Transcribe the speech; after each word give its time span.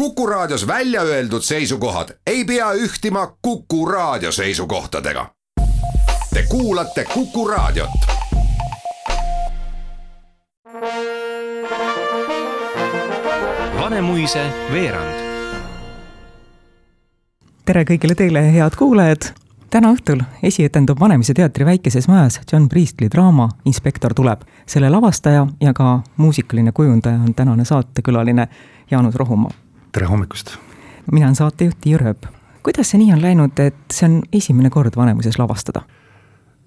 Kuku 0.00 0.26
Raadios 0.26 0.66
välja 0.66 1.02
öeldud 1.02 1.42
seisukohad 1.42 2.08
ei 2.26 2.44
pea 2.44 2.72
ühtima 2.72 3.36
Kuku 3.42 3.86
Raadio 3.86 4.32
seisukohtadega. 4.32 5.26
Te 6.34 6.44
kuulate 6.48 7.04
Kuku 7.14 7.48
Raadiot. 7.48 7.90
Vanemuise 13.80 14.46
veerand. 14.72 15.14
tere 17.64 17.84
kõigile 17.84 18.14
teile, 18.14 18.52
head 18.52 18.76
kuulajad. 18.78 19.34
täna 19.70 19.92
õhtul 19.92 20.24
esietendub 20.42 21.00
Vanemuise 21.00 21.34
teatri 21.34 21.64
väikeses 21.64 22.08
majas 22.08 22.40
John 22.52 22.68
Priestley 22.68 23.10
draama 23.10 23.48
Inspektor 23.64 24.14
tuleb. 24.14 24.40
selle 24.66 24.90
lavastaja 24.90 25.46
ja 25.60 25.74
ka 25.74 26.00
muusikaline 26.16 26.72
kujundaja 26.72 27.16
on 27.16 27.34
tänane 27.34 27.64
saatekülaline 27.64 28.48
Jaanus 28.90 29.14
Rohumaa. 29.14 29.69
Tere 29.92 30.06
hommikust! 30.06 30.54
mina 31.12 31.26
olen 31.26 31.36
saatejuht 31.36 31.80
Tiiu 31.80 31.98
Rööp. 31.98 32.26
kuidas 32.62 32.92
see 32.92 33.00
nii 33.00 33.14
on 33.14 33.22
läinud, 33.22 33.58
et 33.62 33.80
see 33.92 34.06
on 34.06 34.20
esimene 34.32 34.70
kord 34.70 34.96
Vanemuises 34.96 35.38
lavastada? 35.40 35.82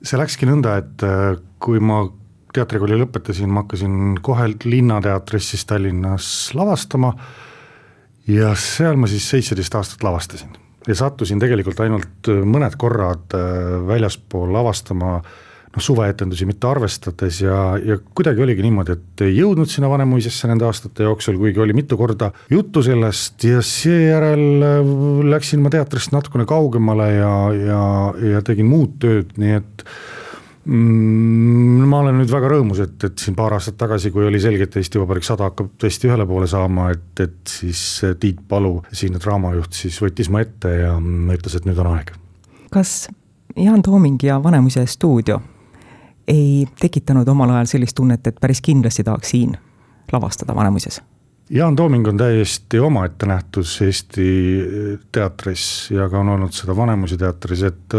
see 0.03 0.19
läkski 0.19 0.49
nõnda, 0.49 0.75
et 0.81 1.05
äh, 1.07 1.37
kui 1.63 1.79
ma 1.79 2.03
teatrikooli 2.53 2.99
lõpetasin, 2.99 3.49
ma 3.49 3.63
hakkasin 3.63 4.19
kohe 4.21 4.49
Linnateatris 4.65 5.53
siis 5.53 5.63
Tallinnas 5.65 6.27
lavastama 6.53 7.13
ja 8.27 8.51
seal 8.59 8.99
ma 8.99 9.09
siis 9.09 9.29
seitseteist 9.29 9.75
aastat 9.79 10.03
lavastasin. 10.03 10.59
ja 10.87 10.95
sattusin 10.95 11.39
tegelikult 11.39 11.79
ainult 11.79 12.31
äh, 12.31 12.43
mõned 12.43 12.75
korrad 12.77 13.37
äh, 13.37 13.79
väljaspool 13.87 14.51
lavastama 14.53 15.21
noh, 15.73 15.81
suveetendusi 15.83 16.47
mitte 16.49 16.67
arvestades 16.69 17.41
ja, 17.41 17.57
ja 17.81 17.97
kuidagi 18.15 18.43
oligi 18.45 18.65
niimoodi, 18.65 18.97
et 18.97 19.25
ei 19.25 19.37
jõudnud 19.39 19.69
sinna 19.69 19.89
Vanemuisesse 19.91 20.49
nende 20.49 20.67
aastate 20.67 21.07
jooksul, 21.07 21.37
kuigi 21.41 21.61
oli 21.63 21.75
mitu 21.77 21.97
korda 21.99 22.31
juttu 22.51 22.83
sellest 22.85 23.43
ja 23.47 23.61
seejärel 23.65 25.23
läksin 25.33 25.63
ma 25.63 25.71
teatrist 25.73 26.13
natukene 26.13 26.45
kaugemale 26.49 27.13
ja, 27.15 27.37
ja, 27.57 27.85
ja 28.33 28.43
tegin 28.45 28.69
muud 28.69 28.99
tööd, 29.01 29.33
nii 29.41 29.55
et 29.57 29.85
mm, 30.69 31.87
ma 31.89 32.03
olen 32.03 32.21
nüüd 32.21 32.33
väga 32.33 32.51
rõõmus, 32.53 32.83
et, 32.85 32.97
et 33.09 33.25
siin 33.25 33.37
paar 33.37 33.57
aastat 33.57 33.79
tagasi, 33.81 34.13
kui 34.13 34.27
oli 34.27 34.41
selge, 34.43 34.69
et 34.69 34.77
Eesti 34.81 35.01
Vabariik 35.01 35.25
sada 35.25 35.49
hakkab 35.49 35.73
tõesti 35.81 36.11
ühele 36.11 36.27
poole 36.29 36.49
saama, 36.51 36.91
et, 36.93 37.25
et 37.25 37.55
siis 37.57 37.81
Tiit 38.21 38.45
Palu, 38.49 38.75
siinne 38.93 39.21
draamajuht, 39.23 39.73
siis 39.73 39.97
võttis 40.03 40.29
mu 40.29 40.43
ette 40.43 40.77
ja 40.83 40.93
ütles, 40.99 41.57
et 41.57 41.65
nüüd 41.69 41.81
on 41.81 41.95
aeg. 41.95 42.13
kas 42.73 43.07
Jaan 43.57 43.81
Tooming 43.85 44.21
ja 44.25 44.39
Vanemuise 44.41 44.85
stuudio 44.89 45.41
ei 46.27 46.67
tekitanud 46.79 47.27
omal 47.27 47.49
ajal 47.55 47.69
sellist 47.75 47.95
tunnet, 47.95 48.27
et 48.27 48.39
päris 48.41 48.61
kindlasti 48.61 49.03
tahaks 49.03 49.33
siin 49.35 49.57
lavastada 50.11 50.55
Vanemuises? 50.55 51.01
Jaan 51.49 51.75
Tooming 51.75 52.07
on 52.07 52.17
täiesti 52.17 52.79
omaette 52.79 53.25
nähtus 53.25 53.81
Eesti 53.81 54.27
teatris 55.11 55.91
ja 55.91 56.07
ka 56.09 56.19
on 56.19 56.29
olnud 56.29 56.55
seda 56.55 56.75
Vanemuise 56.75 57.17
teatris, 57.17 57.63
et 57.67 57.97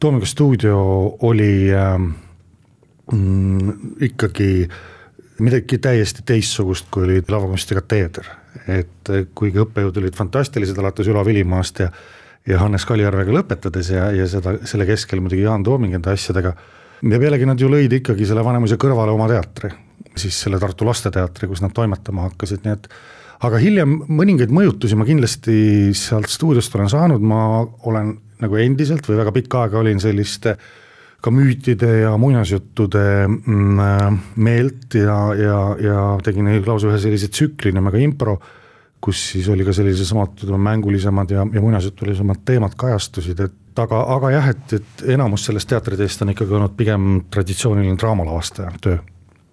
Toomingu 0.00 0.26
stuudio 0.26 0.78
oli 1.22 1.68
äh, 1.74 1.98
mm, 3.12 3.72
ikkagi 4.00 4.68
midagi 5.38 5.78
täiesti 5.78 6.22
teistsugust, 6.26 6.88
kui 6.90 7.04
oli 7.04 7.22
lavakunstiga 7.28 7.82
teater. 7.88 8.26
et 8.68 9.08
kuigi 9.34 9.58
õppejõud 9.58 9.96
olid 9.98 10.16
fantastilised, 10.16 10.76
alates 10.78 11.08
Ülo 11.08 11.24
Vilimaast 11.24 11.78
ja 11.80 11.88
ja 12.48 12.58
Hannes 12.62 12.86
Kaljärvega 12.88 13.34
lõpetades 13.34 13.90
ja, 13.92 14.08
ja 14.14 14.26
seda, 14.30 14.56
selle 14.68 14.86
keskel 14.88 15.22
muidugi 15.22 15.44
Jaan 15.44 15.64
Tooming 15.66 15.94
enda 15.98 16.14
asjadega. 16.16 16.54
Ja 17.10 17.18
pealegi 17.22 17.48
nad 17.48 17.60
ju 17.60 17.70
lõid 17.70 17.96
ikkagi 17.98 18.26
selle 18.28 18.44
Vanemuise 18.46 18.78
kõrvale 18.80 19.14
oma 19.14 19.26
teatri, 19.30 19.72
siis 20.18 20.36
selle 20.44 20.60
Tartu 20.62 20.86
Lasteteatri, 20.86 21.48
kus 21.50 21.62
nad 21.64 21.74
toimetama 21.74 22.28
hakkasid, 22.28 22.62
nii 22.64 22.76
et 22.76 22.88
aga 23.42 23.58
hiljem 23.58 23.96
mõningaid 24.06 24.52
mõjutusi 24.54 24.98
ma 24.98 25.06
kindlasti 25.08 25.56
sealt 25.98 26.30
stuudiost 26.30 26.74
olen 26.78 26.92
saanud, 26.92 27.24
ma 27.26 27.62
olen 27.88 28.14
nagu 28.42 28.58
endiselt 28.58 29.06
või 29.08 29.18
väga 29.20 29.34
pikka 29.34 29.66
aega 29.66 29.80
olin 29.82 30.00
selliste 30.02 30.56
ka 31.22 31.30
müütide 31.30 31.90
ja 32.02 32.16
muinasjuttude 32.18 33.04
mm, 33.28 34.18
meelt 34.42 34.96
ja, 34.98 35.18
ja, 35.38 35.58
ja 35.78 36.00
tegin 36.24 36.50
lausa 36.66 36.90
ühe 36.90 36.98
sellise 37.02 37.30
tsükli 37.30 37.70
nimega 37.74 38.00
impro, 38.02 38.36
kus 39.02 39.20
siis 39.34 39.46
oli 39.50 39.66
ka 39.66 39.74
sellised 39.74 40.06
samad 40.08 40.42
mängulisemad 40.42 41.30
ja, 41.30 41.46
ja 41.46 41.62
muinasjutulisemad 41.62 42.42
teemad 42.46 42.74
kajastusid, 42.78 43.42
et 43.46 43.61
aga, 43.78 44.02
aga 44.16 44.30
jah, 44.30 44.50
et, 44.52 44.76
et 44.78 45.06
enamus 45.14 45.46
sellest 45.48 45.68
teatriteest 45.68 46.22
on 46.22 46.34
ikkagi 46.34 46.58
olnud 46.58 46.76
pigem 46.76 47.22
traditsiooniline 47.30 47.96
draamalavastaja 48.00 48.72
töö 48.80 48.98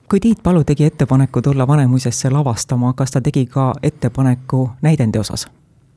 kui 0.09 0.19
Tiit 0.19 0.39
Palu 0.43 0.63
tegi 0.65 0.87
ettepaneku 0.89 1.41
tulla 1.41 1.67
Vanemuisesse 1.67 2.31
lavastama, 2.33 2.93
kas 2.97 3.11
ta 3.13 3.21
tegi 3.21 3.45
ka 3.45 3.73
ettepaneku 3.83 4.69
näidendi 4.81 5.19
osas? 5.19 5.47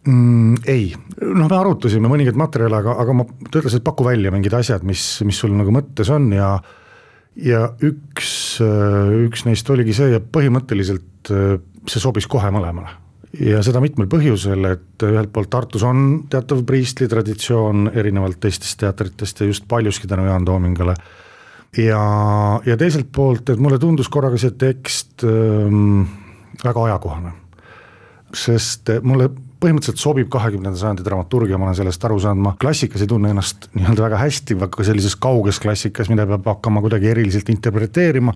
mm,? 0.06 0.54
ei, 0.66 0.92
noh, 1.22 1.48
me 1.48 1.56
arutasime 1.56 2.10
mõningaid 2.12 2.38
materjale, 2.38 2.82
aga, 2.82 2.96
aga 3.02 3.16
ma, 3.16 3.26
ta 3.48 3.62
ütles, 3.62 3.78
et 3.78 3.84
paku 3.86 4.06
välja 4.06 4.32
mingid 4.34 4.54
asjad, 4.58 4.84
mis, 4.86 5.04
mis 5.26 5.38
sul 5.38 5.54
nagu 5.56 5.74
mõttes 5.74 6.10
on 6.12 6.28
ja 6.36 6.56
ja 7.32 7.62
üks, 7.80 8.60
üks 9.24 9.46
neist 9.48 9.70
oligi 9.72 9.94
see 9.96 10.10
ja 10.12 10.20
põhimõtteliselt 10.20 11.30
see 11.32 12.02
sobis 12.02 12.26
kohe 12.28 12.50
mõlemale. 12.52 12.92
Ja 13.40 13.62
seda 13.64 13.80
mitmel 13.80 14.08
põhjusel, 14.12 14.66
et 14.74 15.04
ühelt 15.08 15.32
poolt 15.32 15.50
Tartus 15.52 15.84
on 15.88 16.24
teatav 16.30 16.62
Priistli 16.68 17.08
traditsioon 17.08 17.90
erinevalt 17.94 18.40
teistest 18.42 18.80
teatritest 18.82 19.40
ja 19.40 19.48
just 19.48 19.68
paljuski 19.68 20.08
tänu 20.08 20.26
Jaan 20.26 20.44
Toomingale. 20.44 20.94
ja, 21.76 22.02
ja 22.66 22.76
teiselt 22.76 23.08
poolt, 23.12 23.48
et 23.48 23.58
mulle 23.58 23.78
tundus 23.78 24.08
korraga 24.08 24.38
see 24.38 24.52
tekst 24.58 25.24
ähm, 25.24 26.02
väga 26.64 26.84
ajakohane. 26.84 27.32
sest 28.32 28.88
mulle 29.02 29.28
põhimõtteliselt 29.62 30.00
sobib 30.00 30.30
kahekümnenda 30.32 30.78
sajandi 30.78 31.04
dramaturgia, 31.06 31.58
ma 31.60 31.68
olen 31.68 31.78
sellest 31.78 32.04
aru 32.08 32.18
saanud, 32.22 32.42
ma 32.42 32.54
klassikas 32.58 33.04
ei 33.04 33.10
tunne 33.10 33.30
ennast 33.30 33.68
nii-öelda 33.76 34.08
väga 34.08 34.18
hästi, 34.24 34.56
väga 34.58 34.86
sellises 34.88 35.14
kauges 35.20 35.60
klassikas, 35.62 36.10
mida 36.10 36.26
peab 36.26 36.48
hakkama 36.54 36.82
kuidagi 36.82 37.12
eriliselt 37.12 37.52
interpreteerima. 37.52 38.34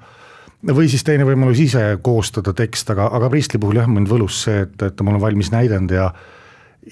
Või 0.75 0.88
siis 0.91 1.04
teine 1.06 1.27
võimalus 1.27 1.60
ise 1.62 1.84
koostada 2.03 2.54
tekst, 2.56 2.91
aga, 2.91 3.10
aga 3.15 3.31
Priistli 3.31 3.60
puhul 3.62 3.78
jah, 3.78 3.87
mind 3.91 4.10
võlus 4.10 4.43
see, 4.47 4.65
et, 4.66 4.82
et 4.82 5.04
mul 5.06 5.19
on 5.19 5.22
valmis 5.22 5.53
näidend 5.54 5.94
ja 5.94 6.10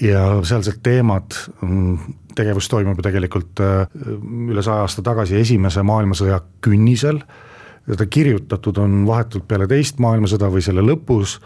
ja 0.02 0.22
sealsed 0.42 0.80
teemad, 0.82 1.36
mm, 1.62 2.14
tegevus 2.34 2.68
toimub 2.68 2.98
ju 2.98 3.04
tegelikult 3.06 3.60
äh, 3.62 3.84
üle 4.50 4.62
saja 4.62 4.82
aasta 4.82 5.04
tagasi 5.06 5.38
esimese 5.38 5.84
maailmasõja 5.86 6.40
künnisel. 6.64 7.20
ta 7.96 8.06
kirjutatud 8.06 8.78
on 8.78 9.06
vahetult 9.06 9.46
peale 9.48 9.66
teist 9.68 9.98
maailmasõda 10.00 10.48
või 10.50 10.62
selle 10.64 10.82
lõpus 10.82 11.38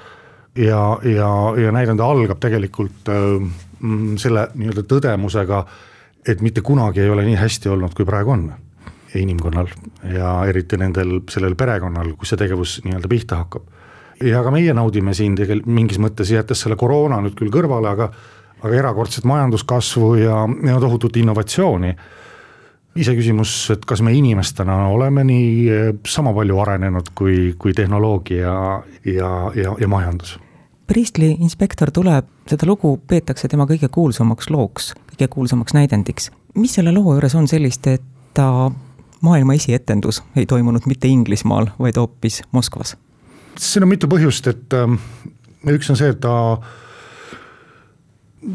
ja, 0.57 0.99
ja, 1.03 1.31
ja 1.59 1.73
näidend 1.73 2.01
algab 2.01 2.41
tegelikult 2.41 3.11
äh, 3.13 3.37
selle 4.17 4.49
nii-öelda 4.55 4.87
tõdemusega, 4.89 5.65
et 6.27 6.41
mitte 6.41 6.61
kunagi 6.61 7.01
ei 7.01 7.11
ole 7.11 7.27
nii 7.27 7.37
hästi 7.37 7.69
olnud, 7.69 7.95
kui 7.95 8.09
praegu 8.09 8.33
on 8.33 8.49
inimkonnal 9.15 9.71
ja 10.15 10.33
eriti 10.49 10.77
nendel, 10.77 11.21
sellel 11.31 11.57
perekonnal, 11.57 12.13
kus 12.19 12.35
see 12.35 12.41
tegevus 12.41 12.79
nii-öelda 12.85 13.09
pihta 13.09 13.43
hakkab. 13.43 13.63
ja 14.25 14.43
ka 14.43 14.51
meie 14.51 14.75
naudime 14.75 15.15
siin 15.15 15.37
tegelikult 15.39 15.73
mingis 15.73 16.01
mõttes, 16.03 16.33
jättes 16.35 16.65
selle 16.65 16.77
koroona 16.77 17.21
nüüd 17.25 17.39
küll 17.39 17.53
kõrvale, 17.55 17.95
aga 17.95 18.13
aga 18.59 18.75
erakordset 18.75 19.25
majanduskasvu 19.25 20.15
ja, 20.19 20.41
ja 20.67 20.81
tohutut 20.81 21.17
innovatsiooni 21.17 21.93
iseküsimus, 22.99 23.53
et 23.71 23.85
kas 23.87 24.03
me 24.03 24.13
inimestena 24.17 24.89
oleme 24.91 25.25
nii 25.29 25.53
eh, 25.71 25.93
sama 26.07 26.33
palju 26.35 26.59
arenenud 26.65 27.13
kui, 27.15 27.55
kui 27.59 27.75
tehnoloogia 27.77 28.57
ja, 29.05 29.33
ja, 29.55 29.75
ja 29.79 29.89
majandus 29.89 30.39
Priistli 30.89 31.35
inspektor 31.45 31.91
tuleb, 31.93 32.25
seda 32.49 32.65
lugu 32.65 32.95
peetakse 33.11 33.49
tema 33.53 33.67
kõige 33.69 33.91
kuulsamaks 33.93 34.49
looks, 34.49 34.95
kõige 35.11 35.27
kuulsamaks 35.35 35.75
näidendiks. 35.77 36.31
mis 36.57 36.79
selle 36.79 36.95
loo 36.97 37.13
juures 37.13 37.35
on 37.37 37.49
sellist, 37.49 37.87
et 37.87 38.03
ta 38.35 38.71
maailma 39.21 39.55
esietendus 39.59 40.23
ei 40.37 40.47
toimunud 40.47 40.87
mitte 40.87 41.09
Inglismaal, 41.09 41.73
vaid 41.79 41.97
hoopis 41.97 42.43
Moskvas? 42.53 42.97
siin 43.59 43.83
on 43.83 43.91
mitu 43.91 44.07
põhjust, 44.11 44.47
et 44.51 44.75
äh, 44.77 44.93
üks 45.75 45.91
on 45.91 45.99
see, 45.99 46.13
et 46.15 46.21
ta, 46.23 46.33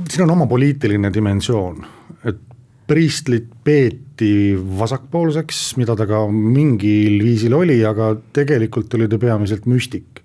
siin 0.09 0.23
on 0.23 0.31
oma 0.37 0.47
poliitiline 0.47 1.11
dimensioon, 1.13 1.85
et 2.23 2.41
Priistlit 2.83 3.45
peeti 3.63 4.57
vasakpoolseks, 4.79 5.59
mida 5.79 5.95
ta 5.95 6.03
ka 6.07 6.25
mingil 6.27 7.21
viisil 7.23 7.55
oli, 7.55 7.77
aga 7.87 8.09
tegelikult 8.35 8.91
oli 8.97 9.07
ta 9.07 9.19
peamiselt 9.19 9.65
müstik. 9.71 10.19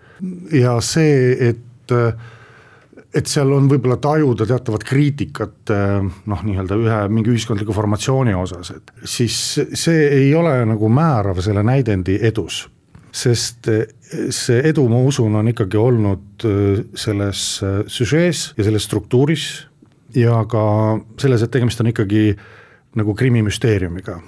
ja 0.51 0.81
see, 0.83 1.37
et 1.51 1.95
et 3.15 3.29
seal 3.31 3.51
on 3.57 3.69
võib-olla 3.71 3.97
tajuda 4.03 4.47
teatavat 4.49 4.85
kriitikat 4.85 5.71
noh, 6.29 6.43
nii-öelda 6.45 6.77
ühe 6.77 6.99
mingi 7.13 7.33
ühiskondliku 7.33 7.73
formatsiooni 7.77 8.35
osas, 8.37 8.73
et 8.77 8.93
siis 9.09 9.39
see 9.73 10.03
ei 10.13 10.35
ole 10.37 10.53
nagu 10.69 10.91
määrav 10.93 11.41
selle 11.45 11.65
näidendi 11.65 12.19
edus. 12.29 12.67
sest 13.13 13.71
see 14.31 14.59
edu, 14.69 14.85
ma 14.89 14.99
usun, 15.01 15.35
on 15.41 15.49
ikkagi 15.49 15.79
olnud 15.81 16.45
selles 16.95 17.45
süžees 17.89 18.43
ja 18.59 18.65
selles 18.65 18.85
struktuuris 18.85 19.47
ja 20.15 20.45
ka 20.49 20.65
selles, 21.21 21.43
et 21.43 21.51
tegemist 21.51 21.81
on 21.81 21.89
ikkagi 21.93 22.37
nagu 22.97 23.15
krimimüsteeriumiga. 23.15 24.21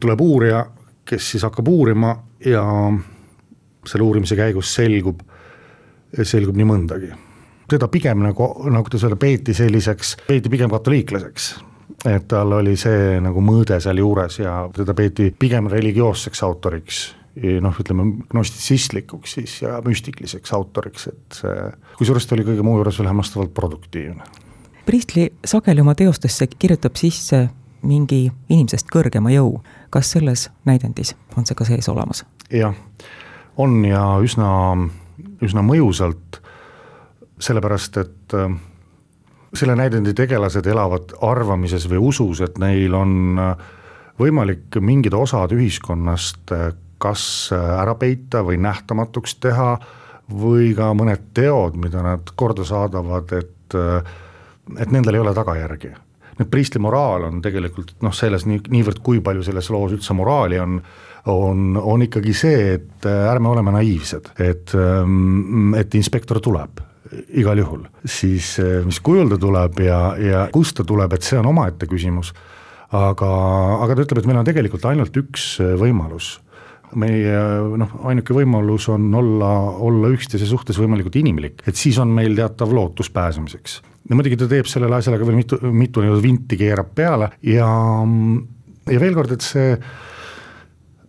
tuleb 0.00 0.20
uurija, 0.20 0.66
kes 1.04 1.30
siis 1.30 1.42
hakkab 1.42 1.68
uurima 1.68 2.16
ja 2.44 2.64
selle 3.86 4.04
uurimise 4.04 4.36
käigus 4.36 4.74
selgub 4.74 5.20
selgub 6.22 6.56
nii 6.56 6.66
mõndagi. 6.68 7.10
Teda 7.70 7.88
pigem 7.88 8.24
nagu, 8.24 8.50
nagu 8.70 8.88
kuidas 8.88 9.06
öelda, 9.06 9.16
peeti 9.20 9.54
selliseks, 9.56 10.16
peeti 10.28 10.52
pigem 10.52 10.72
katoliiklaseks 10.72 11.54
et 12.04 12.24
tal 12.28 12.52
oli 12.52 12.76
see 12.80 13.18
nagu 13.24 13.40
mõõde 13.44 13.76
sealjuures 13.80 14.38
ja 14.40 14.54
teda 14.76 14.94
peeti 14.96 15.30
pigem 15.38 15.68
religioosseks 15.72 16.42
autoriks 16.44 17.04
noh, 17.34 17.74
ütleme 17.80 18.06
gnostitsistlikuks 18.30 19.32
siis 19.38 19.56
ja 19.62 19.80
müstikliseks 19.84 20.52
autoriks, 20.54 21.08
et 21.10 21.40
kusjuures 21.98 22.26
ta 22.26 22.36
oli 22.36 22.46
kõige 22.46 22.62
muu 22.66 22.78
juures 22.78 22.98
veel 23.00 23.10
hämmastavalt 23.10 23.54
produktiivne. 23.54 24.22
Priistli 24.86 25.30
sageli 25.44 25.82
oma 25.82 25.94
teostesse 25.98 26.46
kirjutab 26.46 26.96
sisse 27.00 27.48
mingi 27.84 28.28
inimesest 28.48 28.88
kõrgema 28.92 29.32
jõu, 29.34 29.58
kas 29.90 30.12
selles 30.14 30.48
näidendis 30.68 31.14
on 31.36 31.46
see 31.48 31.58
ka 31.58 31.66
sees 31.68 31.88
olemas? 31.90 32.24
jah, 32.52 32.76
on 33.56 33.80
ja 33.88 34.04
üsna, 34.22 34.48
üsna 35.42 35.64
mõjusalt, 35.64 36.40
sellepärast 37.38 37.96
et 37.96 38.34
äh, 38.34 38.54
selle 39.54 39.76
näidendi 39.78 40.14
tegelased 40.14 40.66
elavad 40.66 41.16
arvamises 41.22 41.88
või 41.90 42.02
usus, 42.10 42.42
et 42.44 42.58
neil 42.62 42.94
on 42.94 43.40
äh, 43.40 43.66
võimalik 44.20 44.78
mingid 44.80 45.14
osad 45.18 45.54
ühiskonnast 45.54 46.54
äh, 46.54 46.70
kas 47.04 47.50
ära 47.52 47.92
peita 48.00 48.40
või 48.46 48.56
nähtamatuks 48.62 49.34
teha 49.42 49.74
või 50.32 50.70
ka 50.78 50.92
mõned 50.96 51.26
teod, 51.36 51.74
mida 51.76 52.00
nad 52.00 52.30
korda 52.38 52.64
saadavad, 52.64 53.34
et, 53.36 53.76
et 54.78 54.94
nendel 54.94 55.18
ei 55.18 55.20
ole 55.20 55.34
tagajärgi. 55.36 55.90
nüüd 56.38 56.48
priistli 56.50 56.80
moraal 56.80 57.26
on 57.26 57.42
tegelikult 57.42 57.92
noh, 58.00 58.14
selles 58.14 58.46
nii, 58.48 58.62
niivõrd, 58.72 59.02
kui 59.04 59.20
palju 59.20 59.44
selles 59.44 59.68
loos 59.74 59.92
üldse 59.98 60.16
moraali 60.16 60.62
on, 60.62 60.80
on, 61.34 61.76
on 61.76 62.06
ikkagi 62.06 62.32
see, 62.32 62.72
et 62.78 63.10
ärme 63.10 63.52
oleme 63.52 63.74
naiivsed, 63.74 64.32
et, 64.38 64.72
et 65.82 66.00
inspektor 66.00 66.40
tuleb 66.40 66.80
igal 67.36 67.58
juhul, 67.60 67.84
siis 68.08 68.56
mis 68.86 69.00
kujul 69.04 69.28
ta 69.34 69.38
tuleb 69.40 69.80
ja, 69.84 70.00
ja 70.20 70.44
kust 70.52 70.78
ta 70.78 70.86
tuleb, 70.88 71.12
et 71.12 71.26
see 71.26 71.38
on 71.40 71.50
omaette 71.50 71.88
küsimus. 71.90 72.32
Aga, 72.94 73.28
aga 73.82 73.96
ta 73.96 74.04
ütleb, 74.04 74.20
et 74.20 74.28
meil 74.28 74.38
on 74.38 74.46
tegelikult 74.46 74.84
ainult 74.86 75.16
üks 75.18 75.56
võimalus. 75.80 76.36
Meie 77.00 77.38
noh, 77.80 77.94
ainuke 78.06 78.36
võimalus 78.36 78.86
on 78.92 79.08
olla, 79.18 79.50
olla 79.82 80.12
üksteise 80.14 80.46
suhtes 80.46 80.78
võimalikult 80.78 81.16
inimlik, 81.18 81.64
et 81.66 81.74
siis 81.78 81.98
on 81.98 82.12
meil 82.14 82.36
teatav 82.38 82.70
lootus 82.70 83.10
pääsemiseks. 83.10 83.80
ja 84.08 84.14
muidugi 84.14 84.38
ta 84.38 84.46
teeb 84.46 84.68
sellele 84.70 85.00
asjale 85.00 85.18
ka 85.18 85.26
veel 85.26 85.40
mitu, 85.40 85.58
mitu 85.72 86.04
nii-öelda 86.04 86.22
vinti 86.22 86.60
keerab 86.60 86.94
peale. 86.94 87.32
Ja, 87.42 87.66
ja 88.92 89.00
veel 89.02 89.18
kord, 89.18 89.34
et 89.34 89.42
see, 89.42 89.74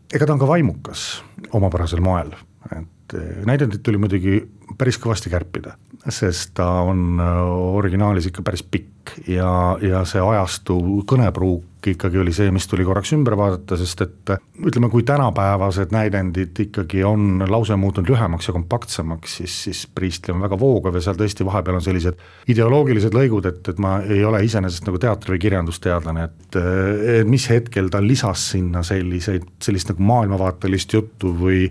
ega 0.10 0.26
ta 0.26 0.34
on 0.34 0.42
ka 0.42 0.50
vaimukas 0.50 1.06
omapärasel 1.54 2.02
moel, 2.02 2.34
et 2.72 3.18
näidendit 3.46 3.84
tuli 3.86 4.02
muidugi 4.02 4.40
päris 4.80 4.98
kõvasti 4.98 5.30
kärpida, 5.30 5.76
sest 6.10 6.54
ta 6.58 6.68
on 6.86 7.20
originaalis 7.20 8.30
ikka 8.30 8.44
päris 8.46 8.64
pikk 8.64 9.16
ja, 9.28 9.78
ja 9.82 10.04
see 10.08 10.22
ajastu 10.22 10.78
kõnepruuk 11.10 11.76
ikkagi 11.90 12.18
oli 12.18 12.34
see, 12.34 12.50
mis 12.54 12.66
tuli 12.68 12.86
korraks 12.86 13.12
ümber 13.14 13.36
vaadata, 13.38 13.78
sest 13.78 14.02
et 14.06 14.32
ütleme, 14.66 14.90
kui 14.90 15.04
tänapäevased 15.06 15.94
näidendid 15.94 16.58
ikkagi 16.66 17.04
on 17.06 17.44
lause 17.50 17.78
muutunud 17.78 18.10
lühemaks 18.10 18.50
ja 18.50 18.56
kompaktsemaks, 18.56 19.36
siis, 19.40 19.58
siis 19.68 19.84
Priistli 19.96 20.34
on 20.34 20.42
väga 20.42 20.58
voogav 20.60 20.98
ja 20.98 21.04
seal 21.06 21.20
tõesti 21.20 21.46
vahepeal 21.46 21.80
on 21.80 21.86
sellised 21.86 22.22
ideoloogilised 22.52 23.14
lõigud, 23.14 23.50
et, 23.52 23.62
et 23.70 23.82
ma 23.82 24.00
ei 24.02 24.24
ole 24.26 24.42
iseenesest 24.48 24.88
nagu 24.90 25.02
teatri- 25.02 25.36
või 25.36 25.44
kirjandusteadlane, 25.46 26.30
et, 26.30 26.60
et 27.20 27.30
mis 27.30 27.50
hetkel 27.52 27.92
ta 27.94 28.02
lisas 28.04 28.50
sinna 28.56 28.84
selliseid, 28.86 29.46
sellist 29.62 29.94
nagu 29.94 30.10
maailmavaatelist 30.10 30.98
juttu 30.98 31.36
või 31.38 31.68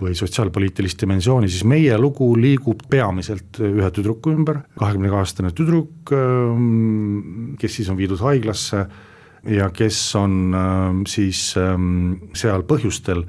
või 0.00 0.16
sotsiaalpoliitilist 0.16 1.02
dimensiooni, 1.04 1.50
siis 1.52 1.66
meie 1.68 1.94
lugu 2.00 2.32
liigub 2.38 2.80
peamiselt 2.90 3.60
ühe 3.62 3.90
tüdruku 3.94 4.32
ümber, 4.32 4.62
kahekümne 4.80 5.10
kahe 5.12 5.22
aastane 5.22 5.52
tüdruk, 5.56 6.12
kes 7.60 7.78
siis 7.78 7.90
on 7.92 7.98
viidud 8.00 8.22
haiglasse 8.24 8.86
ja 9.48 9.70
kes 9.74 9.98
on 10.18 10.54
ähm, 10.54 11.02
siis 11.08 11.52
ähm, 11.58 12.14
seal 12.38 12.64
põhjustel, 12.68 13.24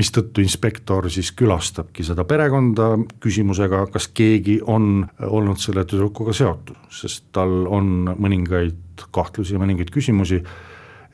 mistõttu 0.00 0.40
inspektor 0.40 1.10
siis 1.12 1.32
külastabki 1.36 2.04
seda 2.06 2.24
perekonda 2.24 2.94
küsimusega, 3.20 3.84
kas 3.92 4.08
keegi 4.16 4.60
on 4.64 5.02
olnud 5.26 5.60
selle 5.60 5.84
tüdrukuga 5.88 6.32
seotud, 6.36 6.78
sest 6.94 7.26
tal 7.36 7.66
on 7.68 8.14
mõningaid 8.16 9.04
kahtlusi 9.12 9.56
ja 9.56 9.60
mõningaid 9.60 9.92
küsimusi, 9.92 10.40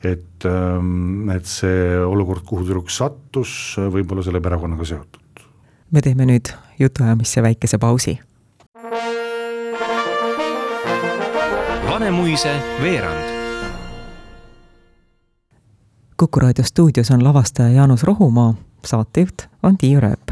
et, 0.03 0.45
ähm, 0.45 1.29
et 1.29 1.45
see 1.45 1.97
olukord, 2.05 2.43
kuhu 2.45 2.65
tüdruk 2.65 2.91
sattus, 2.93 3.75
võib 3.77 4.11
olla 4.11 4.23
selle 4.23 4.41
perekonnaga 4.41 4.85
seotud. 4.85 5.45
me 5.91 6.01
teeme 6.01 6.25
nüüd 6.25 6.51
jutuajamisse 6.79 7.41
väikese 7.41 7.77
pausi. 7.77 8.19
Vanemuise 11.89 12.53
veerand 12.81 13.37
Kuku 16.17 16.39
raadio 16.39 16.63
stuudios 16.63 17.11
on 17.11 17.23
lavastaja 17.23 17.69
Jaanus 17.69 18.03
Rohumaa, 18.03 18.53
saatejuht 18.85 19.41
on 19.63 19.77
Tiia 19.77 19.99
Rööp. 19.99 20.31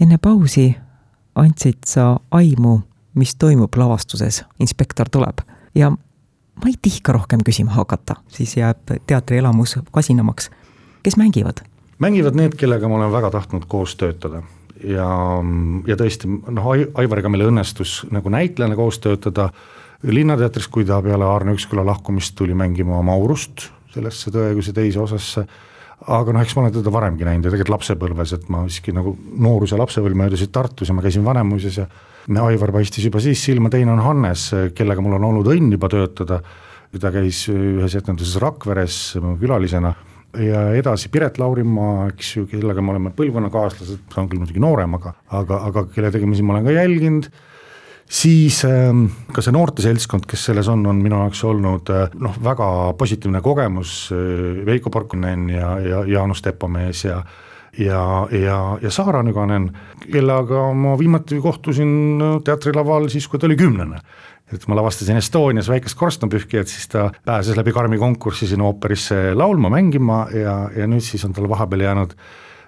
enne 0.00 0.18
pausi 0.18 0.76
andsid 1.34 1.78
sa 1.86 2.20
aimu, 2.30 2.80
mis 3.14 3.34
toimub 3.36 3.74
lavastuses 3.76 4.44
Inspektor 4.60 5.08
tuleb 5.10 5.38
ja 5.74 5.92
ma 6.54 6.70
ei 6.70 6.74
tihka 6.82 7.12
rohkem 7.12 7.44
küsima 7.46 7.74
hakata, 7.74 8.18
siis 8.28 8.56
jääb 8.56 8.96
teatrielamus 9.06 9.78
kasinamaks. 9.92 10.50
kes 11.02 11.16
mängivad? 11.16 11.64
mängivad 11.98 12.34
need, 12.34 12.58
kellega 12.58 12.88
ma 12.88 12.98
olen 13.00 13.12
väga 13.12 13.30
tahtnud 13.30 13.64
koos 13.68 13.96
töötada 13.96 14.42
ja, 14.82 15.08
ja 15.86 15.96
tõesti 15.96 16.28
noh, 16.28 16.70
Aivariga 16.94 17.30
meil 17.32 17.48
õnnestus 17.48 18.02
nagu 18.14 18.32
näitlejana 18.32 18.76
koos 18.78 18.98
töötada 19.02 19.50
Linnateatris, 20.04 20.68
kui 20.68 20.84
ta 20.84 20.98
peale 21.02 21.24
Aarne 21.24 21.54
Üksküla 21.56 21.84
lahkumist 21.86 22.34
tuli 22.36 22.54
mängima 22.56 23.00
Maurust 23.02 23.70
sellesse 23.94 24.32
Tõeõiguse 24.34 24.74
teise 24.76 25.00
osasse, 25.00 25.46
aga 26.06 26.34
noh, 26.34 26.42
eks 26.44 26.54
ma 26.56 26.64
olen 26.64 26.74
teda 26.74 26.92
varemgi 26.92 27.26
näinud 27.26 27.46
ja 27.46 27.52
tegelikult 27.52 27.78
lapsepõlves, 27.78 28.34
et 28.36 28.48
ma 28.52 28.64
siiski 28.68 28.92
nagu 28.96 29.14
noorus 29.40 29.72
ja 29.72 29.78
lapsepõlv 29.80 30.18
möödusid 30.20 30.52
Tartus 30.54 30.90
ja 30.90 30.96
ma 30.96 31.04
käisin 31.04 31.24
Vanemuises 31.24 31.78
ja 31.80 31.86
Aivar 32.44 32.72
paistis 32.72 33.04
juba 33.04 33.20
siis 33.20 33.42
silma, 33.44 33.70
teine 33.72 33.92
on 33.92 34.02
Hannes, 34.04 34.46
kellega 34.76 35.04
mul 35.04 35.18
on 35.18 35.28
olnud 35.30 35.48
õnn 35.52 35.72
juba 35.76 35.90
töötada, 35.92 36.40
ta 37.00 37.12
käis 37.14 37.44
ühes 37.52 37.96
etenduses 37.98 38.40
Rakveres 38.42 38.98
külalisena. 39.40 39.94
Ja 40.34 40.64
edasi 40.74 41.12
Piret 41.14 41.36
Laurimaa, 41.38 42.08
eks 42.10 42.32
ju, 42.34 42.46
kellega 42.50 42.82
me 42.82 42.90
oleme 42.90 43.12
põlvkonnakaaslased, 43.14 44.08
ta 44.10 44.22
on 44.22 44.30
küll 44.30 44.42
muidugi 44.42 44.62
noorem, 44.62 44.96
aga, 44.98 45.12
aga, 45.30 45.60
aga 45.68 45.84
kelle 45.94 46.10
tegemisi 46.14 46.42
ma 46.42 46.56
olen 46.56 46.66
ka 46.66 46.74
jälginud 46.74 47.28
siis 48.08 48.60
ähm, 48.68 49.06
ka 49.32 49.42
see 49.42 49.54
noorte 49.54 49.84
seltskond, 49.84 50.26
kes 50.28 50.50
selles 50.50 50.68
on, 50.68 50.84
on 50.86 51.00
minu 51.02 51.22
jaoks 51.24 51.44
olnud 51.48 51.90
äh, 51.94 52.12
noh, 52.20 52.36
väga 52.44 52.68
positiivne 52.98 53.40
kogemus, 53.44 53.96
äh, 54.14 54.62
Veiko 54.66 54.90
Porkunen 54.90 55.48
ja, 55.50 55.78
ja 55.80 56.04
Jaanus 56.08 56.42
Tepomees 56.42 57.04
ja 57.04 57.22
ja, 57.78 58.28
ja, 58.30 58.78
ja 58.82 58.90
Saara 58.90 59.22
Nüganen, 59.26 59.68
kellega 60.04 60.68
ma 60.78 60.94
viimati 60.98 61.40
kohtusin 61.42 62.22
teatrilaval 62.44 63.08
siis, 63.10 63.26
kui 63.28 63.40
ta 63.40 63.48
oli 63.48 63.56
kümnene. 63.58 63.98
Et 64.52 64.66
ma 64.68 64.76
lavastasin 64.76 65.18
Estonias 65.18 65.70
väikest 65.72 65.96
korstnapühkijat, 65.98 66.68
siis 66.70 66.86
ta 66.92 67.08
pääses 67.24 67.56
läbi 67.56 67.72
karmi 67.72 67.98
konkurssi 67.98 68.46
sinna 68.46 68.68
ooperisse 68.68 69.32
laulma, 69.34 69.72
mängima 69.72 70.26
ja, 70.36 70.58
ja 70.76 70.86
nüüd 70.90 71.02
siis 71.02 71.24
on 71.24 71.32
tal 71.34 71.48
vahepeal 71.50 71.86
jäänud 71.86 72.12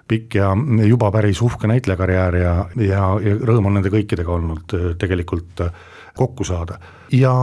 pikk 0.07 0.39
ja 0.39 0.53
juba 0.87 1.11
päris 1.11 1.41
uhke 1.43 1.67
näitlejakarjäär 1.67 2.39
ja, 2.39 2.55
ja, 2.79 3.03
ja 3.23 3.35
rõõm 3.49 3.69
on 3.69 3.77
nende 3.79 3.91
kõikidega 3.93 4.33
olnud 4.33 4.75
äh, 4.77 4.89
tegelikult 4.99 5.65
äh, 5.65 5.85
kokku 6.17 6.47
saada. 6.47 6.79
Ja 7.13 7.33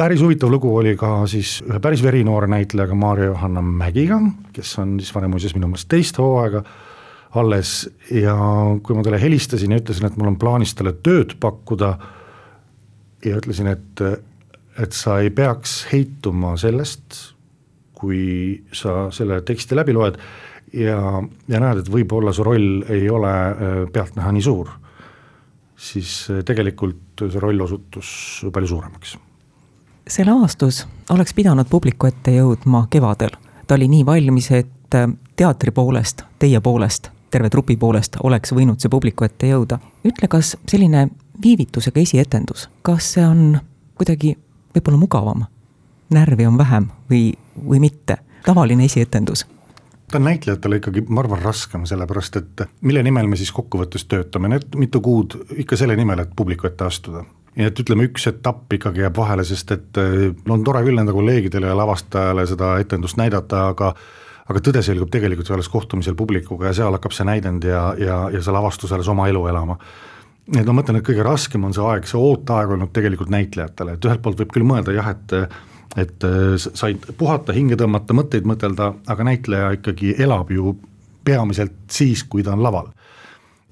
päris 0.00 0.22
huvitav 0.24 0.52
lugu 0.52 0.70
oli 0.76 0.94
ka 0.98 1.26
siis 1.30 1.58
ühe 1.66 1.80
päris 1.82 2.02
verinoore 2.02 2.48
näitlejaga, 2.50 2.96
Maarja-Johanna 2.96 3.62
Mägiga, 3.62 4.20
kes 4.56 4.78
on 4.80 4.96
siis 5.00 5.12
Vanemuises 5.14 5.54
minu 5.56 5.68
meelest 5.68 5.90
teist 5.92 6.18
hooaega 6.18 6.62
alles. 7.40 7.74
Ja 8.10 8.36
kui 8.82 8.96
ma 8.96 9.04
talle 9.06 9.20
helistasin 9.22 9.74
ja 9.74 9.82
ütlesin, 9.82 10.08
et 10.08 10.16
mul 10.18 10.32
on 10.32 10.38
plaanis 10.40 10.74
talle 10.74 10.94
tööd 11.04 11.36
pakkuda 11.42 11.94
ja 13.26 13.36
ütlesin, 13.36 13.68
et, 13.74 14.04
et 14.80 14.96
sa 14.96 15.20
ei 15.20 15.30
peaks 15.34 15.82
heituma 15.92 16.56
sellest, 16.60 17.18
kui 18.00 18.62
sa 18.72 19.10
selle 19.12 19.42
teksti 19.44 19.76
läbi 19.76 19.92
loed 19.92 20.16
ja, 20.72 21.22
ja 21.48 21.60
näed, 21.60 21.82
et 21.82 21.90
võib-olla 21.90 22.32
su 22.34 22.44
roll 22.46 22.84
ei 22.88 23.08
ole 23.10 23.32
äh, 23.32 23.78
pealtnäha 23.92 24.32
nii 24.32 24.44
suur, 24.44 24.70
siis 25.76 26.12
äh, 26.30 26.44
tegelikult 26.46 27.24
see 27.26 27.42
roll 27.42 27.60
osutus 27.60 28.10
palju 28.52 28.72
suuremaks. 28.74 29.16
see 30.08 30.26
lavastus 30.26 30.86
oleks 31.10 31.34
pidanud 31.34 31.68
publiku 31.70 32.06
ette 32.06 32.34
jõudma 32.34 32.86
kevadel, 32.90 33.34
ta 33.66 33.74
oli 33.78 33.88
nii 33.88 34.06
valmis, 34.06 34.50
et 34.50 34.94
äh, 34.94 35.08
teatri 35.36 35.70
poolest, 35.70 36.24
teie 36.38 36.60
poolest, 36.60 37.10
terve 37.30 37.50
trupi 37.50 37.76
poolest 37.76 38.16
oleks 38.22 38.52
võinud 38.52 38.80
see 38.80 38.90
publiku 38.90 39.24
ette 39.24 39.50
jõuda. 39.50 39.78
ütle, 40.04 40.28
kas 40.28 40.56
selline 40.68 41.08
viivitusega 41.42 42.00
esietendus, 42.00 42.68
kas 42.82 43.14
see 43.14 43.26
on 43.26 43.60
kuidagi 43.94 44.36
võib-olla 44.74 44.98
mugavam, 44.98 45.46
närvi 46.10 46.46
on 46.46 46.58
vähem 46.58 46.90
või, 47.10 47.32
või 47.66 47.80
mitte, 47.80 48.18
tavaline 48.44 48.84
esietendus 48.84 49.46
ta 50.10 50.18
on 50.18 50.26
näitlejatele 50.26 50.80
ikkagi, 50.80 51.04
ma 51.08 51.22
arvan, 51.24 51.42
raskem, 51.42 51.84
sellepärast 51.86 52.38
et 52.40 52.62
mille 52.86 53.02
nimel 53.06 53.28
me 53.30 53.38
siis 53.38 53.52
kokkuvõttes 53.54 54.06
töötame, 54.10 54.50
need 54.52 54.74
mitu 54.78 55.02
kuud 55.04 55.36
ikka 55.62 55.78
selle 55.78 55.96
nimel, 55.98 56.24
et 56.24 56.32
publiku 56.36 56.66
ette 56.70 56.86
astuda. 56.86 57.24
nii 57.56 57.66
et 57.66 57.80
ütleme, 57.82 58.06
üks 58.06 58.28
etapp 58.30 58.72
ikkagi 58.72 59.02
jääb 59.02 59.16
vahele, 59.16 59.44
sest 59.44 59.72
et 59.74 59.98
no 60.46 60.54
on 60.54 60.64
tore 60.64 60.82
küll 60.86 60.98
nende 60.98 61.12
kolleegidele 61.12 61.70
ja 61.70 61.76
lavastajale 61.76 62.46
seda 62.46 62.76
etendust 62.82 63.18
näidata, 63.18 63.68
aga 63.74 63.94
aga 64.50 64.62
tõde 64.66 64.82
selgub 64.82 65.10
tegelikult 65.12 65.50
alles 65.54 65.68
kohtumisel 65.70 66.16
publikuga 66.18 66.70
ja 66.70 66.78
seal 66.80 66.94
hakkab 66.96 67.14
see 67.14 67.26
näidend 67.28 67.66
ja, 67.66 67.90
ja, 67.98 68.22
ja 68.34 68.42
see 68.42 68.54
lavastus 68.54 68.92
alles 68.92 69.08
oma 69.10 69.28
elu 69.30 69.44
elama. 69.46 69.76
et 70.56 70.66
ma 70.66 70.74
mõtlen, 70.74 70.98
et 70.98 71.06
kõige 71.06 71.22
raskem 71.26 71.64
on 71.64 71.74
see 71.74 71.84
aeg, 71.86 72.08
see 72.10 72.18
ooteaeg 72.18 72.74
olnud 72.74 72.90
tegelikult 72.94 73.30
näitlejatele, 73.30 73.94
et 73.94 74.08
ühelt 74.08 74.22
poolt 74.22 74.40
võib 74.42 74.54
küll 74.56 74.66
mõelda 74.66 74.94
jah, 74.96 75.12
et 75.14 75.36
et 75.98 76.22
said 76.56 77.02
puhata, 77.18 77.54
hinge 77.56 77.74
tõmmata, 77.74 78.14
mõtteid 78.14 78.44
mõtelda, 78.46 78.92
aga 79.10 79.24
näitleja 79.26 79.72
ikkagi 79.78 80.14
elab 80.22 80.52
ju 80.54 80.76
peamiselt 81.26 81.74
siis, 81.90 82.22
kui 82.24 82.44
ta 82.46 82.52
on 82.54 82.62
laval. 82.62 82.92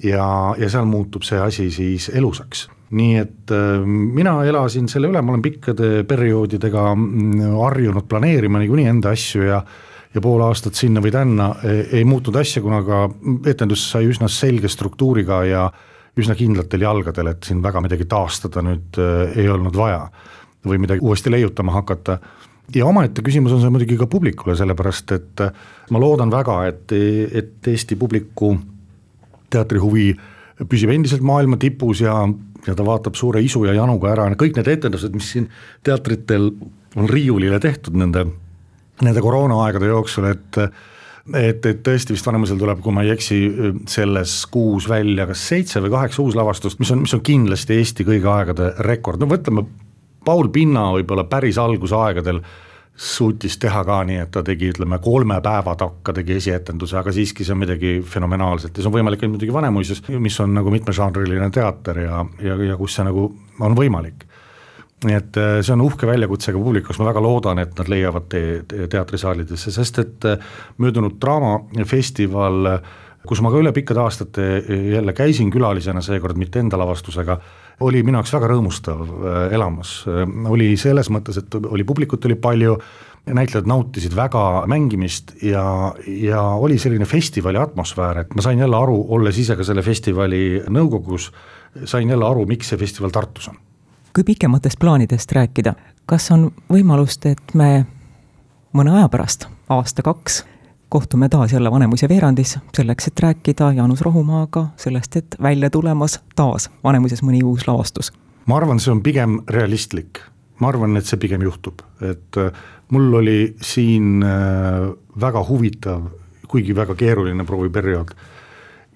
ja, 0.02 0.54
ja 0.58 0.68
seal 0.70 0.87
muutub 0.87 1.22
see 1.26 1.38
asi 1.38 1.70
siis 1.75 2.08
elusaks 2.14 2.68
nii 2.90 3.16
et 3.20 3.52
äh, 3.52 3.84
mina 3.84 4.38
elasin 4.48 4.88
selle 4.88 5.10
üle, 5.10 5.20
ma 5.22 5.34
olen 5.34 5.44
pikkade 5.44 6.04
perioodidega 6.08 6.94
mm, 6.94 7.52
harjunud 7.58 8.08
planeerima 8.08 8.62
niikuinii 8.62 8.88
enda 8.94 9.12
asju 9.16 9.44
ja 9.48 9.62
ja 10.14 10.22
pool 10.25 10.40
aastat 10.40 10.78
sinna 10.78 11.02
või 11.04 11.10
tänna 11.12 11.50
ei 11.68 12.00
muutunud 12.08 12.38
asja, 12.40 12.62
kuna 12.64 12.78
ka 12.80 13.02
etendus 13.50 13.82
sai 13.90 14.06
üsna 14.08 14.25
selge 14.32 14.70
struktuuriga 14.72 15.42
ja 15.44 15.66
üsna 16.18 16.32
kindlatel 16.34 16.82
jalgadel, 16.87 17.28
et 17.34 17.44
siin 17.44 17.60
väga 17.62 17.82
midagi 17.84 18.06
taastada 18.08 18.64
nüüd 18.64 18.96
äh, 19.02 19.37
ei 19.37 19.50
olnud 19.52 19.76
vaja 19.76 20.06
või 20.70 20.80
midagi 20.82 21.04
uuesti 21.04 21.30
leiutama 21.30 21.72
hakata. 21.72 22.18
ja 22.75 22.87
omaette 22.87 23.22
küsimus 23.22 23.52
on 23.52 23.60
see 23.60 23.70
muidugi 23.70 23.96
ka 23.96 24.06
publikule, 24.06 24.56
sellepärast 24.56 25.12
et 25.12 25.44
äh, 25.44 25.52
ma 25.90 26.00
loodan 26.00 26.30
väga, 26.30 26.58
et, 26.66 26.92
et 27.32 27.68
Eesti 27.68 27.96
publiku 27.96 28.56
teatrihuvi 29.50 30.10
püsib 30.68 30.90
endiselt 30.90 31.22
maailma 31.22 31.56
tipus 31.56 32.00
ja, 32.00 32.20
ja 32.66 32.75
ta 32.75 32.84
vaatab 32.84 33.14
suure 33.14 33.40
isu 33.42 33.64
ja 33.64 33.76
januga 33.78 34.12
ära 34.12 34.28
kõik 34.34 34.58
need 34.58 34.68
etendused, 34.68 35.14
mis 35.14 35.32
siin 35.32 35.48
teatritel 35.87 36.52
on 36.96 37.08
riiulile 37.08 37.60
tehtud 37.60 37.96
nende 37.96 38.26
nende 39.02 39.22
koroonaaegade 39.22 39.90
jooksul, 39.90 40.30
et 40.32 40.62
et, 41.28 41.66
et 41.66 41.80
tõesti 41.84 42.14
vist 42.14 42.26
Vanemuisel 42.26 42.56
tuleb, 42.56 42.78
kui 42.80 42.94
ma 42.94 43.02
ei 43.04 43.12
eksi, 43.12 43.38
selles 43.90 44.38
kuus 44.48 44.87
välja 44.88 45.26
kas 45.28 45.42
seitse 45.50 45.82
või 45.84 45.92
kaheksa 45.92 46.22
uuslavastust, 46.25 46.78
mis 46.80 46.92
on, 46.94 47.02
mis 47.04 47.12
on 47.12 47.20
kindlasti 47.25 47.76
Eesti 47.76 48.06
kõigi 48.08 48.30
aegade 48.32 48.70
rekord, 48.87 49.20
no 49.20 49.28
võtame 49.28 49.66
Paul 50.28 50.50
Pinna 50.52 50.90
võib-olla 50.92 51.25
päris 51.25 51.56
algusaegadel 51.61 52.42
suutis 52.99 53.54
teha 53.62 53.85
ka 53.87 54.00
nii, 54.04 54.18
et 54.25 54.30
ta 54.35 54.42
tegi, 54.44 54.73
ütleme 54.75 54.99
kolme 55.00 55.38
päeva 55.40 55.76
takka 55.78 56.12
tegi 56.16 56.35
esietenduse, 56.37 56.99
aga 56.99 57.14
siiski 57.14 57.47
see 57.47 57.54
on 57.54 57.61
midagi 57.62 57.92
fenomenaalset 58.04 58.75
ja 58.75 58.82
see 58.82 58.90
on 58.90 58.97
võimalik 58.99 59.23
ainult 59.23 59.38
muidugi 59.38 59.54
Vanemuises, 59.54 60.02
mis 60.18 60.37
on 60.42 60.56
nagu 60.58 60.73
mitmežanriline 60.75 61.49
teater 61.54 62.02
ja, 62.02 62.25
ja, 62.42 62.58
ja 62.73 62.76
kus 62.80 62.99
see 62.99 63.06
nagu 63.06 63.30
on 63.64 63.78
võimalik. 63.78 64.26
Nii 65.06 65.14
et 65.14 65.38
äh, 65.38 65.61
see 65.62 65.76
on 65.76 65.85
uhke 65.87 66.08
väljakutse 66.11 66.50
ka 66.50 66.58
publikus, 66.58 66.99
ma 66.99 67.06
väga 67.12 67.23
loodan, 67.23 67.62
et 67.62 67.76
nad 67.78 67.88
leiavad 67.88 68.26
tee 68.35 68.88
teatrisaalidesse, 68.90 69.70
sest 69.70 70.02
et 70.02 70.26
äh, 70.26 70.49
möödunud 70.82 71.20
draamafestival, 71.23 72.75
kus 73.28 73.42
ma 73.44 73.52
ka 73.52 73.61
üle 73.61 73.73
pikkade 73.76 74.00
aastate 74.00 74.47
jälle 74.94 75.12
käisin 75.16 75.50
külalisena, 75.52 76.00
seekord 76.04 76.38
mitte 76.40 76.62
enda 76.62 76.78
lavastusega, 76.80 77.38
oli 77.85 78.02
minu 78.02 78.18
jaoks 78.18 78.32
väga 78.35 78.49
rõõmustav 78.54 79.04
äh, 79.04 79.37
elamus, 79.58 80.00
oli 80.49 80.73
selles 80.80 81.12
mõttes, 81.12 81.38
et 81.42 81.58
oli 81.61 81.85
publikut 81.87 82.25
oli 82.28 82.38
palju, 82.40 82.78
näitlejad 83.35 83.68
nautisid 83.68 84.16
väga 84.16 84.64
mängimist 84.70 85.35
ja, 85.42 85.94
ja 86.06 86.42
oli 86.42 86.78
selline 86.78 87.04
festivali 87.04 87.61
atmosfäär, 87.61 88.23
et 88.25 88.35
ma 88.35 88.42
sain 88.42 88.58
jälle 88.58 88.76
aru, 88.76 88.99
olles 89.14 89.38
ise 89.38 89.56
ka 89.56 89.66
selle 89.66 89.85
festivali 89.85 90.62
nõukogus, 90.68 91.30
sain 91.85 92.08
jälle 92.08 92.25
aru, 92.26 92.47
miks 92.49 92.73
see 92.73 92.80
festival 92.80 93.12
Tartus 93.14 93.50
on. 93.52 93.58
Kui 94.16 94.25
pikematest 94.25 94.80
plaanidest 94.80 95.32
rääkida, 95.37 95.75
kas 96.08 96.30
on 96.35 96.49
võimalust, 96.73 97.26
et 97.28 97.54
me 97.54 97.85
mõne 98.73 98.97
aja 98.97 99.11
pärast, 99.12 99.47
aasta-kaks, 99.68 100.42
kohtume 100.88 101.28
taas 101.28 101.52
jälle 101.52 101.71
Vanemuise 101.71 102.09
veerandis 102.09 102.59
selleks, 102.76 103.07
et 103.09 103.21
rääkida 103.21 103.73
Jaanus 103.73 104.00
Rohumaaga 104.00 104.66
sellest, 104.76 105.16
et 105.16 105.37
välja 105.42 105.71
tulemas 105.71 106.21
taas 106.37 106.71
Vanemuises 106.85 107.23
mõni 107.23 107.42
uus 107.45 107.68
lavastus? 107.68 108.12
ma 108.47 108.57
arvan, 108.57 108.80
see 108.80 108.92
on 108.92 109.02
pigem 109.04 109.40
realistlik, 109.49 110.23
ma 110.61 110.71
arvan, 110.73 110.97
et 110.97 111.07
see 111.07 111.21
pigem 111.21 111.42
juhtub, 111.45 111.83
et 112.00 112.40
äh, 112.40 112.52
mul 112.90 113.12
oli 113.21 113.54
siin 113.61 114.23
äh, 114.25 114.88
väga 115.21 115.45
huvitav, 115.49 116.09
kuigi 116.49 116.76
väga 116.76 116.97
keeruline 116.97 117.45
prooviperiood 117.45 118.14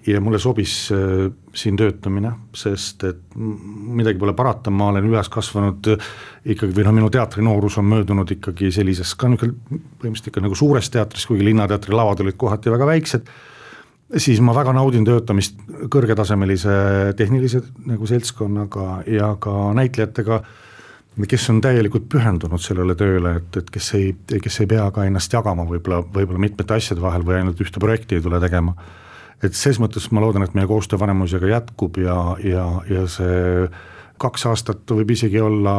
ja 0.07 0.21
mulle 0.21 0.39
sobis 0.39 0.73
äh, 0.91 1.29
siin 1.55 1.77
töötamine, 1.79 2.33
sest 2.55 3.03
et 3.07 3.35
midagi 3.37 4.19
pole 4.19 4.33
parata, 4.35 4.71
ma 4.73 4.89
olen 4.91 5.07
üles 5.07 5.29
kasvanud 5.31 5.91
äh, 5.93 6.09
ikkagi 6.55 6.75
või 6.75 6.87
noh, 6.87 6.95
minu 6.97 7.11
teatrinoorus 7.13 7.77
on 7.79 7.87
möödunud 7.91 8.31
ikkagi 8.35 8.71
sellises 8.75 9.13
ka 9.19 9.31
niisugune 9.31 9.55
põhimõtteliselt 10.01 10.31
ikka 10.31 10.43
nagu 10.43 10.57
suures 10.59 10.89
teatris, 10.93 11.27
kuigi 11.29 11.47
Linnateatri 11.47 11.95
lavad 11.95 12.23
olid 12.23 12.37
kohati 12.39 12.73
väga 12.73 12.87
väiksed, 12.89 13.31
siis 14.17 14.41
ma 14.43 14.55
väga 14.55 14.73
naudin 14.75 15.07
töötamist 15.07 15.61
kõrgetasemelise 15.93 16.75
tehnilise 17.19 17.63
nagu 17.87 18.09
seltskonnaga 18.09 19.03
ja 19.07 19.31
ka 19.39 19.71
näitlejatega, 19.77 20.41
kes 21.29 21.47
on 21.53 21.61
täielikult 21.63 22.09
pühendunud 22.11 22.61
sellele 22.61 22.97
tööle, 22.99 23.37
et, 23.39 23.61
et 23.61 23.71
kes 23.71 23.93
ei, 23.95 24.11
kes 24.33 24.59
ei 24.65 24.67
pea 24.67 24.89
ka 24.91 25.07
ennast 25.07 25.31
jagama 25.31 25.63
võib-olla, 25.69 26.01
võib-olla 26.03 26.43
mitmete 26.43 26.75
asjade 26.75 27.01
vahel 27.01 27.23
või 27.23 27.39
ainult 27.39 27.63
ühte 27.63 27.79
projekti 27.79 28.19
ei 28.19 28.25
tule 28.25 28.41
tegema 28.43 28.75
et 29.43 29.55
ses 29.57 29.79
mõttes 29.81 30.09
ma 30.11 30.21
loodan, 30.23 30.45
et 30.45 30.53
meie 30.57 30.67
koostöö 30.67 30.99
Vanemuisega 30.99 31.47
jätkub 31.47 31.97
ja, 32.01 32.17
ja, 32.43 32.67
ja 32.89 33.07
see 33.11 33.67
kaks 34.21 34.45
aastat 34.47 34.91
võib 34.91 35.11
isegi 35.11 35.41
olla 35.41 35.73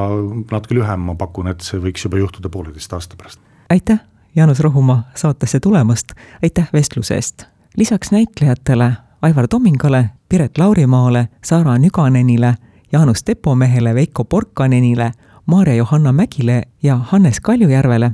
natuke 0.50 0.76
lühem, 0.76 1.06
ma 1.08 1.14
pakun, 1.18 1.48
et 1.52 1.64
see 1.64 1.80
võiks 1.80 2.04
juba 2.04 2.20
juhtuda 2.20 2.50
pooleteist 2.52 2.92
aasta 2.92 3.16
pärast. 3.16 3.40
aitäh, 3.70 4.02
Jaanus 4.36 4.60
Rohumaa 4.60 5.02
saatesse 5.14 5.60
tulemast, 5.60 6.12
aitäh 6.42 6.68
vestluse 6.72 7.14
eest! 7.14 7.46
lisaks 7.76 8.12
näitlejatele 8.12 8.92
Aivar 9.22 9.48
Tomingale, 9.48 10.10
Piret 10.28 10.58
Laurimaale, 10.58 11.28
Saara 11.44 11.78
Nüganenile, 11.78 12.54
Jaanus 12.92 13.24
Tepomehele, 13.24 13.94
Veiko 13.94 14.24
Porkanenile, 14.24 15.12
Maarja-Johanna 15.46 16.12
Mägile 16.12 16.62
ja 16.82 16.96
Hannes 16.96 17.40
Kaljujärvele 17.40 18.10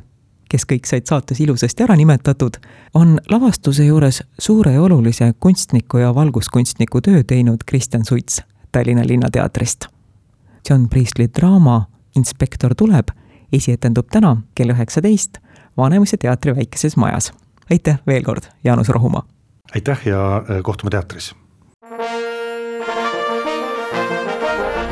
kes 0.51 0.67
kõik 0.67 0.89
said 0.89 1.07
saates 1.09 1.41
ilusasti 1.41 1.85
ära 1.87 1.97
nimetatud, 1.97 2.59
on 2.95 3.19
lavastuse 3.31 3.87
juures 3.87 4.23
suure 4.39 4.73
ja 4.75 4.83
olulise 4.83 5.33
kunstniku 5.41 6.03
ja 6.03 6.15
valguskunstniku 6.15 7.01
töö 7.01 7.23
teinud 7.23 7.65
Kristjan 7.67 8.05
Suits 8.05 8.43
Tallinna 8.73 9.07
Linnateatrist. 9.07 9.87
John 10.71 10.89
Priestley 10.89 11.29
draama 11.41 11.85
Inspektor 12.17 12.75
tuleb 12.75 13.15
esietendub 13.53 14.11
täna 14.11 14.37
kell 14.55 14.75
üheksateist 14.75 15.39
Vanemuise 15.77 16.17
teatri 16.17 16.57
väikeses 16.57 16.97
majas. 16.97 17.33
aitäh 17.71 17.99
veel 18.07 18.23
kord, 18.23 18.43
Jaanus 18.65 18.89
Rohumaa! 18.89 19.23
aitäh 19.75 20.07
ja 20.07 20.37
äh, 20.37 20.63
kohtume 20.63 20.91
teatris! 20.91 21.35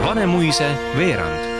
Vanemuise 0.04 0.70
veerand 0.96 1.57